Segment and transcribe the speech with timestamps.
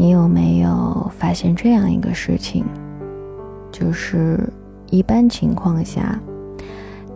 [0.00, 2.64] 你有没有发现这样一个事情？
[3.70, 4.40] 就是
[4.88, 6.18] 一般情况下，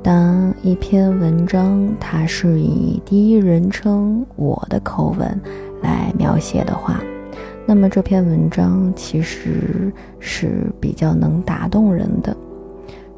[0.03, 5.41] 当一篇文章它是以第一人称我的口吻
[5.81, 7.01] 来描写的话，
[7.65, 9.91] 那么这篇文章其实
[10.21, 12.37] 是比较能打动人的，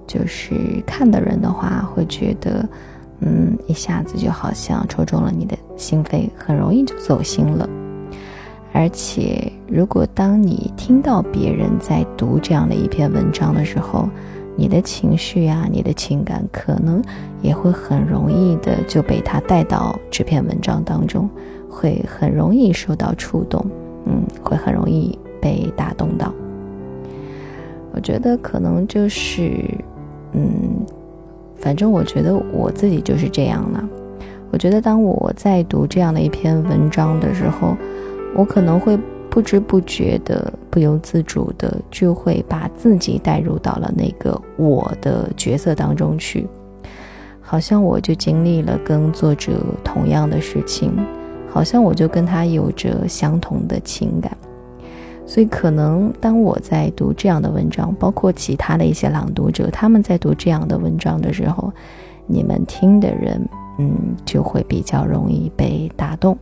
[0.07, 0.55] 就是
[0.87, 2.65] 看的人的话会觉得，
[3.19, 7.69] 嗯，一下子就好像戳中了你的心扉，很容易就走心了。
[8.79, 14.07] 而且，如果当你听到别人在读这样的一篇文章的时候，
[14.55, 17.03] 你的情绪啊，你的情感可能
[17.41, 21.27] 也会很容易的就被他带到这篇文章当中，
[21.71, 23.65] 会很容易受到触动，
[24.05, 26.31] 嗯，会很容易被打动到。
[27.93, 29.59] 我觉得可能就是，
[30.33, 30.85] 嗯，
[31.57, 33.83] 反正我觉得我自己就是这样了。
[34.53, 37.75] 我觉得当我在读这样的一篇文章的时候，
[38.37, 38.99] 我可能会
[39.31, 46.47] 不知不觉的、不由自主的，就会把自己带入到了那个我的角色当中去，
[47.41, 50.93] 好像我就经历了跟作者同样的事情，
[51.49, 54.37] 好像我就跟他有着相同的情感，
[55.27, 61.73] 所以可能当我在读这样的文章，包括其他的一些朗读者，他们在读这样的文章的时候，
[62.27, 63.49] 你们听的人，
[63.79, 66.37] 嗯，就会比较容易被打动。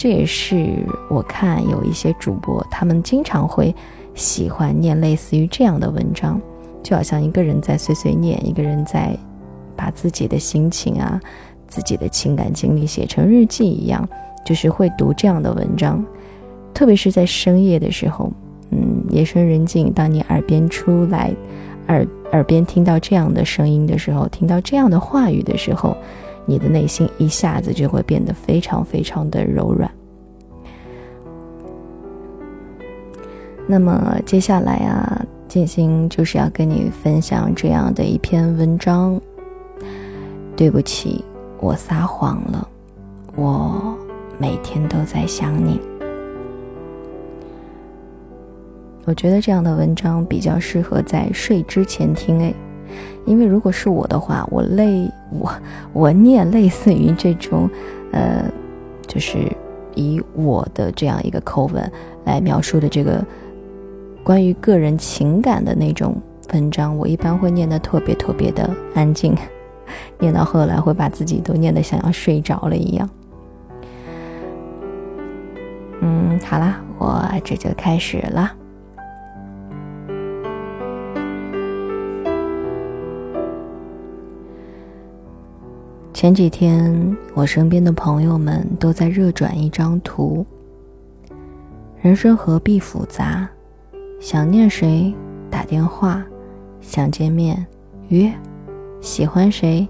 [0.00, 3.74] 这也是我看有一些主播，他们经常会
[4.14, 6.40] 喜欢念类似于这样的文章，
[6.82, 9.14] 就好像一个人在碎碎念，一个人在
[9.76, 11.20] 把自己的心情啊、
[11.68, 14.08] 自己的情感经历写成日记一样，
[14.42, 16.02] 就是会读这样的文章。
[16.72, 18.32] 特别是在深夜的时候，
[18.70, 21.30] 嗯，夜深人静，当你耳边出来，
[21.88, 25.94] 耳耳边听到这样的声音的时候，听到这样的话语的时候。
[26.50, 29.88] 你的内心一下子就会变得非常非常的柔软。
[33.68, 39.20] 那么接下来啊，静心就是要跟你分享这样的一篇文章。
[40.56, 41.24] 对不起，
[41.60, 42.68] 我撒谎了，
[43.36, 43.96] 我
[44.36, 45.80] 每天都在想你。
[49.04, 52.52] 我觉得这样的文章比较适合在睡之前听，诶。
[53.26, 55.52] 因为如果是我的话，我类我
[55.92, 57.68] 我念类似于这种，
[58.12, 58.44] 呃，
[59.06, 59.38] 就是
[59.94, 61.92] 以我的这样一个口吻
[62.24, 63.24] 来描述的这个
[64.22, 66.16] 关于个人情感的那种
[66.52, 69.36] 文章，我一般会念得特别特别的安静，
[70.18, 73.08] 念到后来会把自己都念得想要睡着了一样。
[76.02, 78.52] 嗯，好啦，我这就开始了。
[86.20, 90.44] 前几天，我身边的朋友们都在热转一张图。
[92.02, 93.48] 人生何必复杂？
[94.20, 95.14] 想念谁
[95.48, 96.22] 打电话，
[96.82, 97.66] 想见面
[98.08, 98.30] 约，
[99.00, 99.88] 喜欢谁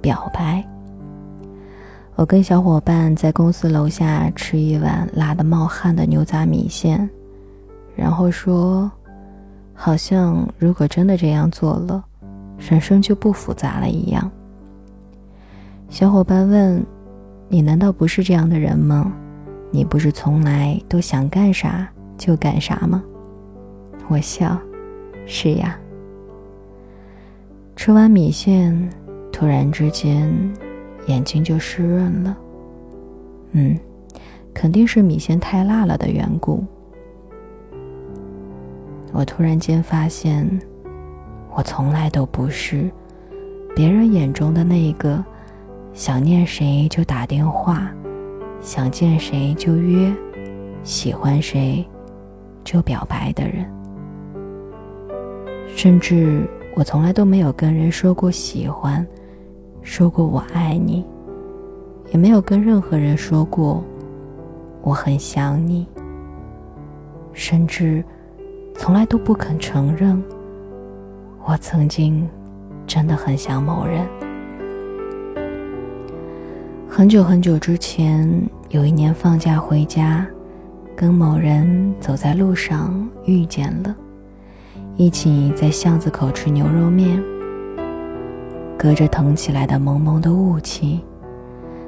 [0.00, 0.64] 表白。
[2.16, 7.08] 我跟小伙伴在公司楼下吃一碗辣的冒汗的牛杂米线，
[7.94, 8.90] 然后说
[9.74, 12.04] ：“好像如果真的这样做了，
[12.58, 14.28] 人生就不复杂了一样。”
[15.90, 16.84] 小伙伴问
[17.48, 19.10] ：“你难道不是这样的人吗？
[19.70, 21.88] 你不是从来都想干啥
[22.18, 23.02] 就干啥吗？”
[24.08, 24.58] 我笑
[25.24, 25.78] ：“是呀。”
[27.74, 28.90] 吃完米线，
[29.32, 30.30] 突然之间
[31.06, 32.36] 眼睛就湿润了。
[33.52, 33.76] 嗯，
[34.52, 36.62] 肯定是米线太辣了的缘故。
[39.12, 40.46] 我突然间发现，
[41.56, 42.90] 我从来都不是
[43.74, 45.24] 别人眼中的那一个。
[45.98, 47.92] 想念谁就打电话，
[48.60, 50.14] 想见谁就约，
[50.84, 51.84] 喜欢谁
[52.62, 53.68] 就表白的人。
[55.66, 59.04] 甚至我从来都没有跟人说过喜欢，
[59.82, 61.04] 说过我爱你，
[62.12, 63.82] 也没有跟任何人说过
[64.82, 65.84] 我很想你。
[67.32, 68.04] 甚至
[68.76, 70.22] 从来都不肯承认，
[71.44, 72.24] 我曾经
[72.86, 74.06] 真的很想某人。
[76.98, 78.28] 很久很久之前，
[78.70, 80.26] 有一年放假回家，
[80.96, 83.94] 跟某人走在路上遇见了，
[84.96, 87.22] 一起在巷子口吃牛肉面。
[88.76, 91.00] 隔着腾起来的蒙蒙的雾气，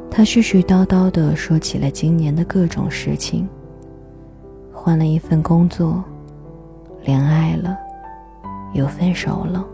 [0.08, 3.48] 他絮絮叨叨地说起了今年的各种事情。
[4.72, 6.04] 换了一份工作，
[7.02, 7.76] 恋爱了，
[8.74, 9.66] 又分手了。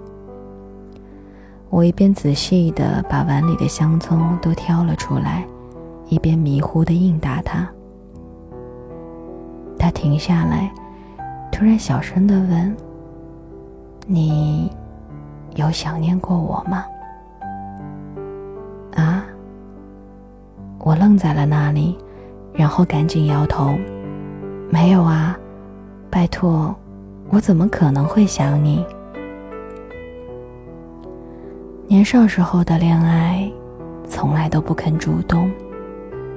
[1.69, 5.47] 我一边仔细地把碗里的香葱都挑了出来，
[6.09, 7.69] 一边迷糊地应答他。
[9.79, 9.91] 他。
[9.91, 10.71] 停下来，
[11.51, 12.77] 突然小声的问
[14.07, 14.71] ：“你
[15.55, 16.85] 有想念过我吗？”
[18.95, 19.25] 啊！
[20.79, 21.97] 我愣在了那里，
[22.53, 23.77] 然后赶紧摇头
[24.71, 25.37] ：“没有啊，
[26.11, 26.75] 拜托，
[27.31, 28.85] 我怎么可能会想你？”
[31.89, 33.49] 年少时候的恋爱，
[34.09, 35.49] 从来都不肯主动，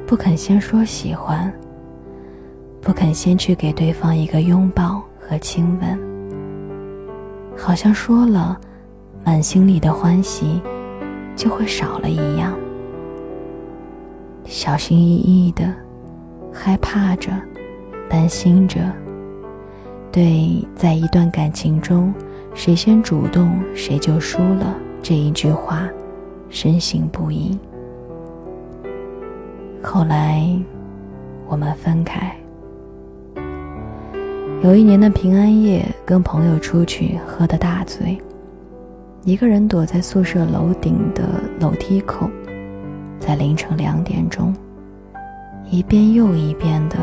[0.05, 1.51] 不肯先说喜欢，
[2.79, 5.99] 不肯先去给对方一个拥抱和亲吻，
[7.57, 8.61] 好像说了，
[9.25, 10.61] 满心里的欢喜
[11.35, 12.53] 就会少了一样。
[14.45, 15.73] 小心翼翼的，
[16.53, 17.31] 害怕着，
[18.07, 18.79] 担心着，
[20.11, 22.13] 对在一段感情中，
[22.53, 24.75] 谁先主动谁就输了。
[25.01, 25.89] 这一句话，
[26.49, 27.57] 深信不疑。
[29.81, 30.45] 后来，
[31.47, 32.35] 我们分开。
[34.61, 38.21] 有一年的平安夜，跟朋友出去喝得大醉，
[39.23, 41.23] 一个人躲在宿舍楼顶的
[41.61, 42.29] 楼梯口，
[43.19, 44.53] 在凌晨两点钟，
[45.71, 46.97] 一遍又一遍的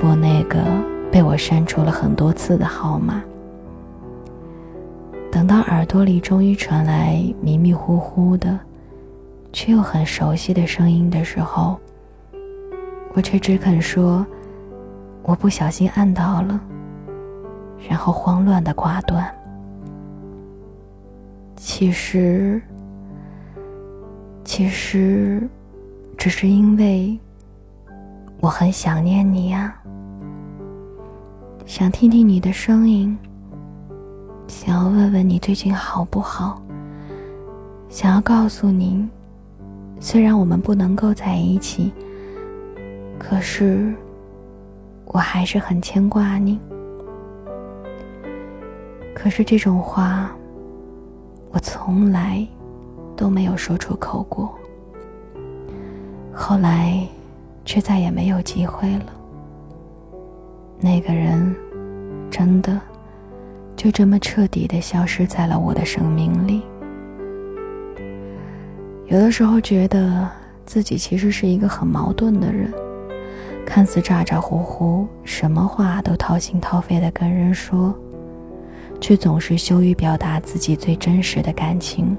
[0.00, 0.58] 拨那个
[1.10, 3.22] 被我删除了很多次的号码。
[5.32, 8.60] 等到耳朵里终于传来迷迷糊糊的，
[9.50, 11.80] 却又很熟悉的声音的时候，
[13.14, 14.24] 我却只肯说
[15.24, 16.60] ：“我不小心按到了。”
[17.88, 19.34] 然后慌乱的挂断。
[21.56, 22.60] 其实，
[24.44, 25.48] 其实，
[26.18, 27.18] 只是因为
[28.40, 29.74] 我很想念你呀，
[31.64, 33.18] 想听听你的声音。
[34.52, 36.60] 想要问问你最近好不好？
[37.88, 39.08] 想要告诉您，
[39.98, 41.90] 虽然我们不能够在一起，
[43.18, 43.94] 可是
[45.06, 46.60] 我还是很牵挂你。
[49.14, 50.30] 可是这种话，
[51.50, 52.46] 我从来
[53.16, 54.54] 都没有说出口过。
[56.30, 57.02] 后来，
[57.64, 59.06] 却再也没有机会了。
[60.78, 61.56] 那个人，
[62.30, 62.78] 真的。
[63.82, 66.62] 就这么彻底的消失在了我的生命里。
[69.06, 70.28] 有的时候觉得
[70.64, 72.72] 自己其实是一个很矛盾的人，
[73.66, 77.92] 看似咋咋呼呼，什么话都掏心掏肺的跟人说，
[79.00, 82.16] 却总是羞于表达自己最真实的感情，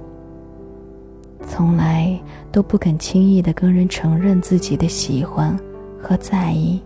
[1.47, 2.19] 从来
[2.51, 5.57] 都不肯轻易的跟人承认自己的喜欢
[5.97, 6.81] 和在意，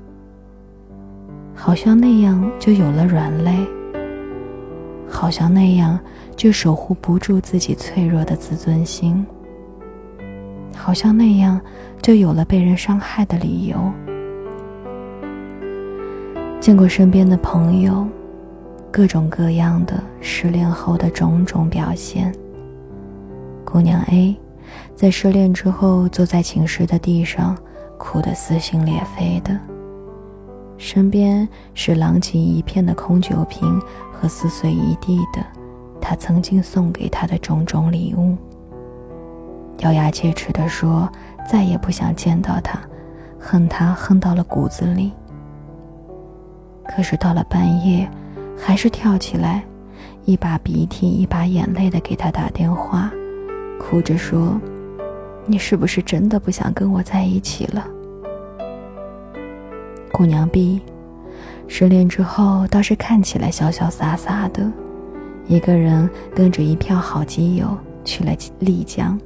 [1.55, 3.67] 好像那样就有了软肋。
[5.09, 5.99] 好像那样
[6.35, 9.25] 就守护不住自己脆弱的自尊心，
[10.75, 11.59] 好像那样
[12.01, 13.77] 就有了被人伤害的理由。
[16.59, 18.05] 见过身边的朋友，
[18.91, 22.33] 各种各样的失恋后的种种表现。
[23.63, 24.37] 姑娘 A，
[24.95, 27.57] 在失恋之后坐在寝室的地上，
[27.97, 29.57] 哭得撕心裂肺的。
[30.77, 33.81] 身边是狼藉一片的空酒瓶
[34.19, 35.45] 和撕碎一地的
[36.01, 38.35] 他曾经送给他的种种礼物。
[39.79, 41.07] 咬牙切齿地说
[41.47, 42.79] ：“再也不想见到他，
[43.39, 45.11] 恨他恨到了骨子里。”
[46.89, 48.09] 可是到了半夜，
[48.57, 49.63] 还是跳起来，
[50.25, 53.11] 一把鼻涕一把眼泪的给他打电话，
[53.79, 54.59] 哭着说
[55.45, 57.85] ：“你是不是真的不想跟我在一起了？”
[60.11, 60.81] 姑娘 B，
[61.67, 64.71] 失恋之后倒是看起来潇潇洒洒的，
[65.47, 69.19] 一个人跟着一票好基友去了丽江，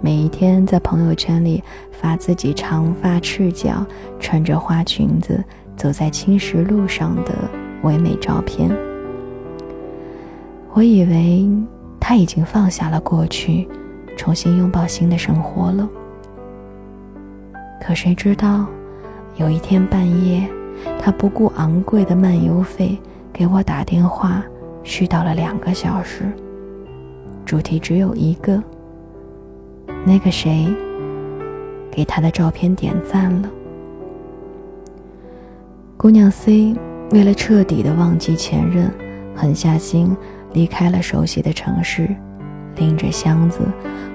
[0.00, 3.86] 每一天在朋友圈里发自己长发赤脚、
[4.20, 5.42] 穿着花裙子
[5.76, 7.32] 走在青石路上的
[7.82, 8.70] 唯美照片。
[10.74, 11.48] 我以为
[12.00, 13.68] 他已经放下了过去，
[14.16, 15.88] 重新拥抱新的生活了，
[17.80, 18.66] 可谁知道？
[19.36, 20.46] 有一天半夜，
[20.98, 22.98] 他不顾昂贵的漫游费
[23.32, 24.42] 给我打电话，
[24.84, 26.24] 絮叨了两个小时。
[27.44, 28.62] 主题只有一个：
[30.04, 30.66] 那个谁
[31.90, 33.50] 给他的照片点赞了。
[35.96, 36.74] 姑娘 C
[37.10, 38.90] 为了彻底的忘记前任，
[39.34, 40.16] 狠下心
[40.52, 42.08] 离开了熟悉的城市，
[42.76, 43.60] 拎着箱子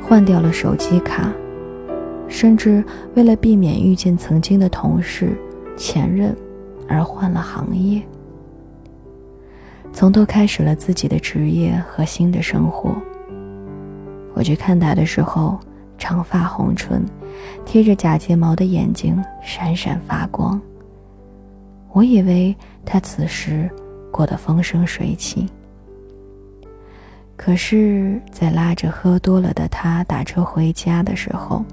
[0.02, 1.32] 换掉了手机卡。
[2.30, 2.84] 甚至
[3.16, 5.32] 为了避免遇见曾经的同事、
[5.78, 6.36] 前任，
[6.88, 8.01] 而换了行业，
[9.91, 12.96] 从头开始了自己的职业和新的生活。
[14.34, 15.60] 我去看他的时候，
[15.98, 17.03] 长发红唇，
[17.65, 20.60] 贴着假睫毛的眼睛闪闪发光。
[21.91, 23.70] 我以为他此时
[24.12, 25.48] 过得风生水起。
[27.36, 31.63] 可是，在拉着喝多了的他打车回家的时候，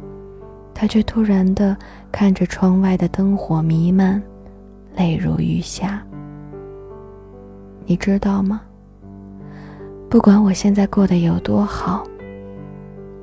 [0.74, 1.76] 他却突然的
[2.12, 4.22] 看着窗外的灯火弥漫，
[4.96, 6.02] 泪如雨下。
[7.86, 8.62] 你知道吗？
[10.08, 12.04] 不管我现在过得有多好，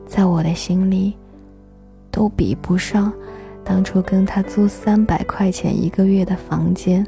[0.05, 1.15] 在我的心里，
[2.11, 3.11] 都比不上
[3.63, 7.05] 当初跟他租三百块钱一个月的房间，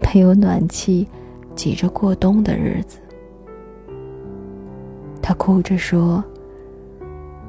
[0.00, 1.08] 没有暖气，
[1.54, 2.98] 挤着过冬的日子。
[5.22, 6.22] 他哭着说：“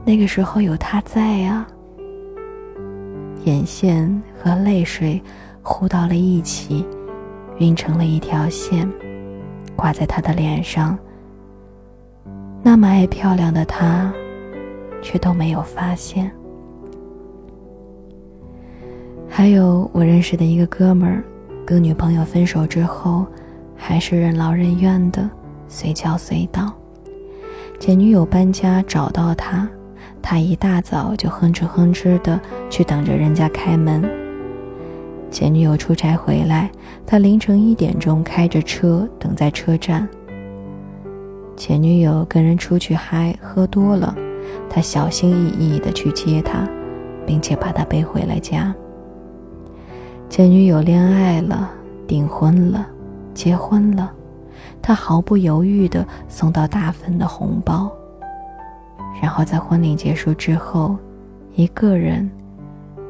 [0.05, 1.67] 那个时候有他在啊。”
[3.43, 4.09] 眼线
[4.41, 5.21] 和泪水
[5.65, 6.85] 糊到了一起，
[7.57, 8.87] 晕成了一条线，
[9.75, 10.97] 挂在他的脸上。
[12.61, 14.13] 那么爱漂亮的他，
[15.01, 16.31] 却都没有发现。
[19.27, 21.23] 还有我认识的一个哥们儿，
[21.65, 23.25] 跟女朋友分手之后，
[23.75, 25.27] 还是任劳任怨的，
[25.67, 26.71] 随叫随到。
[27.79, 29.67] 前女友搬家找到他，
[30.21, 34.24] 他一大早就哼哧哼哧的去等着人家开门。
[35.35, 36.71] 前女友出差回来，
[37.05, 40.07] 他凌晨一点钟开着车等在车站。
[41.57, 44.15] 前女友跟人出去嗨，喝多了，
[44.69, 46.65] 他小心翼翼的去接她，
[47.27, 48.73] 并且把她背回了家。
[50.29, 51.69] 前女友恋爱了，
[52.07, 52.87] 订婚了，
[53.33, 54.09] 结婚了。
[54.81, 57.91] 他毫不犹豫地送到大份的红包，
[59.21, 60.95] 然后在婚礼结束之后，
[61.55, 62.31] 一个人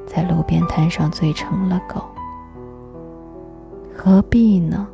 [0.08, 2.04] 在路边摊上醉成了狗。
[3.96, 4.88] 何必呢？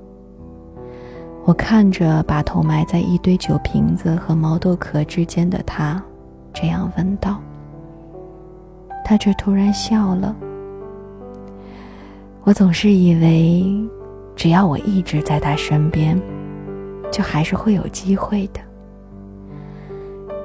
[1.43, 6.01] 我看着把头埋在一堆酒瓶子和毛豆壳之间的他，
[6.53, 7.41] 这样问道。
[9.03, 10.35] 他却突然笑了。
[12.43, 13.65] 我总是以为，
[14.35, 16.19] 只要我一直在他身边。
[17.11, 18.61] 就还是会有机会的。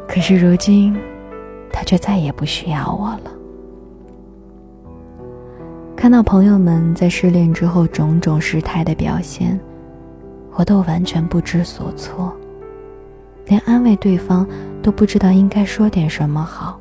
[0.09, 0.99] 可是如今，
[1.73, 3.31] 他却再也不需要我了。
[6.07, 9.59] 看到朋友们在失恋之后种种失态的表现，
[10.53, 12.33] 我都完全不知所措，
[13.47, 14.47] 连安慰对方
[14.81, 16.79] 都不知道应该说点什么好。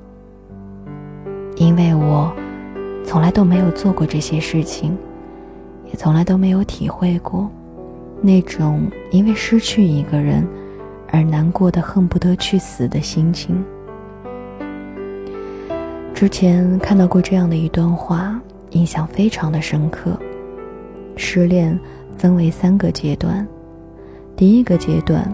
[1.56, 2.32] 因为我
[3.04, 4.96] 从来都没有做过这些事情，
[5.88, 7.50] 也从来都没有体会过。
[8.22, 10.48] 那种因为失去一个人
[11.12, 13.66] 而难过的恨不得去死的心情。
[16.14, 18.40] 之前看到过这样的一段话，
[18.76, 20.18] 印象非常的深刻。
[21.16, 21.78] 失恋
[22.18, 23.48] 分为三个阶段，
[24.36, 25.34] 第一个阶段，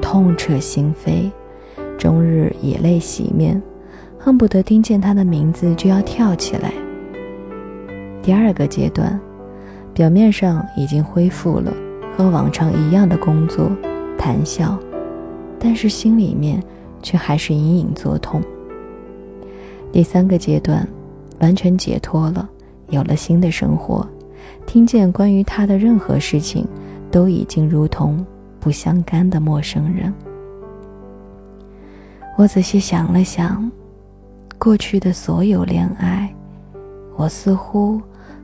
[0.00, 1.30] 痛彻心扉，
[1.98, 3.62] 终日以泪洗面，
[4.18, 6.72] 恨不得听见他的名字就要跳起来。
[8.22, 9.20] 第二个阶段，
[9.92, 11.72] 表面上已经恢复了。
[12.16, 13.70] 和往常一样的工作，
[14.18, 14.78] 谈笑，
[15.58, 16.62] 但是心里面
[17.02, 18.42] 却还是隐隐作痛。
[19.90, 20.86] 第三个阶段，
[21.38, 22.46] 完全解脱了，
[22.90, 24.06] 有了新的生活，
[24.66, 26.66] 听见关于他的任何事情，
[27.10, 28.24] 都已经如同
[28.58, 30.12] 不相干的陌生人。
[32.36, 33.70] 我仔细想了想，
[34.58, 36.32] 过去的所有恋爱，
[37.16, 38.00] 我似乎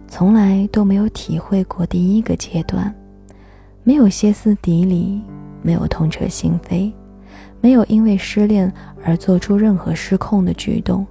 [0.08, 2.94] 从来都没有体会过第一个阶段。
[3.82, 5.22] 没有歇斯底里，
[5.62, 6.92] 没有痛彻心扉，
[7.60, 8.72] 没有因为失恋
[9.04, 11.06] 而做出任何失控的举动，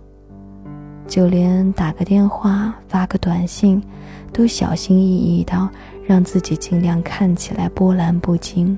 [1.07, 3.81] 就连打个电话、发个短信，
[4.33, 5.69] 都小心翼翼到
[6.05, 8.77] 让自己尽量看起来波澜不惊、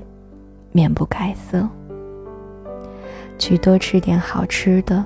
[0.72, 1.66] 面不改色。
[3.38, 5.04] 去多吃点好吃的，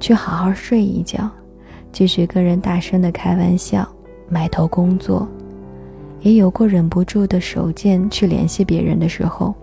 [0.00, 1.30] 去好好睡一觉，
[1.92, 3.86] 继续跟人大声的开玩笑，
[4.28, 5.28] 埋头工作。
[6.20, 9.54] 也有过忍不住的手贱去联系别人的时候，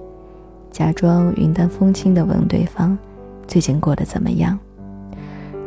[0.71, 2.97] 假装云淡风轻的问对方
[3.47, 4.57] 最近过得怎么样，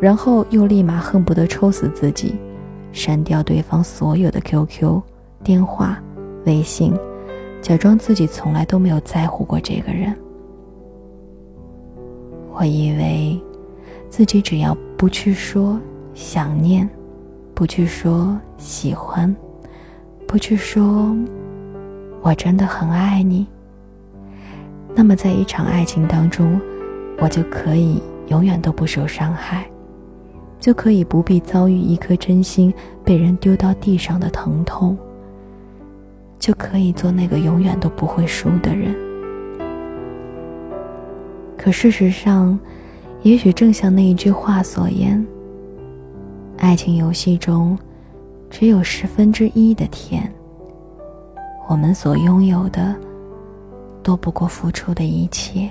[0.01, 2.37] 然后又立马恨不得抽死自己，
[2.93, 5.01] 删掉对方所有的 QQ、
[5.43, 6.01] 电话、
[6.47, 6.95] 微信，
[7.61, 10.15] 假装自己从来都没有在乎过这个人。
[12.53, 13.41] 我以为
[14.09, 15.79] 自己只要不去说
[16.15, 16.89] 想念，
[17.55, 19.35] 不去说喜欢。
[20.27, 21.17] 不去说，
[22.21, 23.47] 我真的很爱你。
[24.95, 26.61] 那么，在一场爱情当中，
[27.19, 29.67] 我就可以永远都不受伤害，
[30.59, 32.73] 就可以不必遭遇一颗真心
[33.05, 34.97] 被人丢到地上的疼痛，
[36.39, 38.95] 就可以做那个永远都不会输的人。
[41.57, 42.59] 可事实上，
[43.23, 45.27] 也许正像那一句话所言，
[46.59, 47.79] 爱情游戏中。
[48.51, 50.33] 只有十分之一的甜，
[51.69, 52.97] 我们所拥有的
[54.03, 55.69] 都不过付出的一切。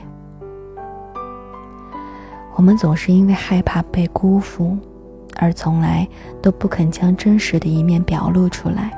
[2.58, 4.76] 我们总是因为害怕被辜负，
[5.36, 6.08] 而从来
[6.42, 8.92] 都不肯将真实的一面表露出来。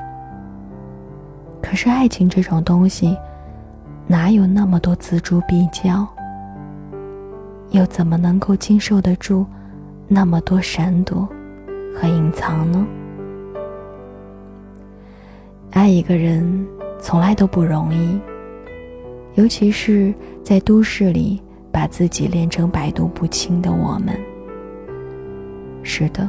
[1.60, 3.14] 可是爱情这种东西，
[4.06, 6.08] 哪有那么多锱铢必较？
[7.72, 9.44] 又怎么能够经受得住
[10.08, 11.28] 那么多闪躲
[11.94, 12.86] 和隐藏呢？
[15.72, 16.66] 爱一个人
[16.98, 18.18] 从来都不容易，
[19.34, 21.42] 尤其是在都市里。
[21.72, 24.18] 把自己练成百毒不侵的我们，
[25.82, 26.28] 是的，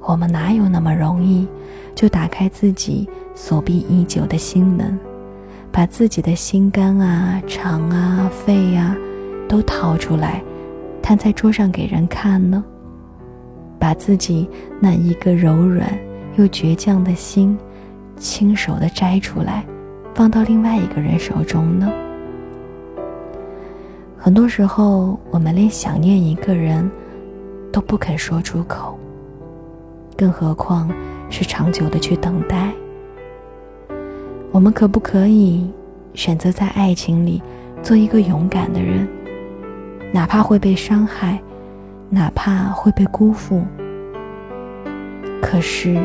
[0.00, 1.46] 我们哪有那么容易
[1.94, 4.98] 就打开自己锁闭已久的心门，
[5.70, 8.96] 把自己的心肝啊、肠啊、肺啊
[9.48, 10.42] 都掏出来，
[11.00, 12.64] 摊在桌上给人看呢？
[13.78, 14.48] 把自己
[14.80, 15.88] 那一个柔软
[16.36, 17.56] 又倔强的心，
[18.16, 19.64] 亲手的摘出来，
[20.14, 21.90] 放到另外一个人手中呢？
[24.22, 26.88] 很多时候，我们连想念一个人
[27.72, 28.98] 都不肯说出口，
[30.14, 30.90] 更何况
[31.30, 32.70] 是长久的去等待。
[34.52, 35.66] 我们可不可以
[36.12, 37.40] 选择在爱情里
[37.82, 39.08] 做一个勇敢的人，
[40.12, 41.40] 哪怕会被伤害，
[42.10, 43.62] 哪怕会被辜负，
[45.40, 45.98] 可是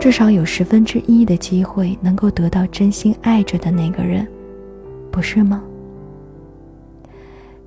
[0.00, 4.26] 至少有十分之一的机会能够得到真心爱着的那个人，
[5.10, 5.62] 不是吗？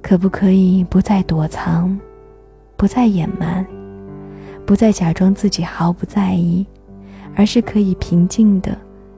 [0.08, 2.00] 可不可以不再躲藏，
[2.78, 3.66] 不再隐瞒，
[4.64, 6.64] 不再假装自己毫不在意，
[7.36, 8.78] 而是可以平静的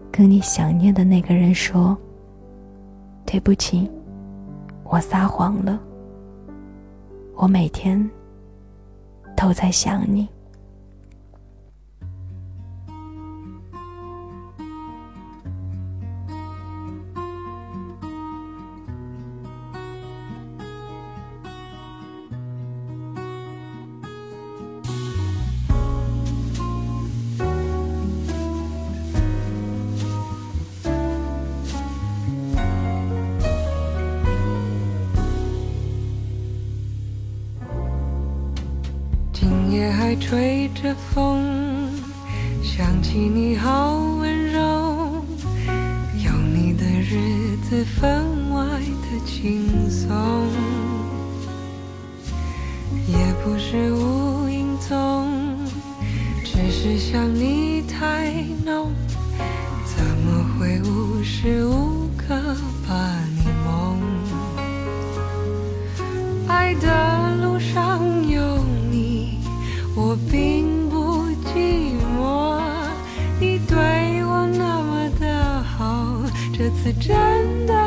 [0.09, 1.97] 跟你想念的那个人说
[3.27, 3.91] ：“对不起，
[4.85, 5.77] 我撒谎了，
[7.35, 8.09] 我每天
[9.35, 10.25] 都在想你。”
[43.17, 44.59] 起你好温柔，
[46.23, 50.15] 有你的日子分外的轻松，
[53.07, 55.27] 也不是无影踪，
[56.43, 58.31] 只是想你太
[58.63, 58.91] 浓，
[59.83, 61.96] 怎么会无时无
[76.83, 77.86] 次真的